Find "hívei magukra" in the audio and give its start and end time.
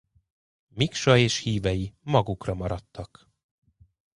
1.39-2.53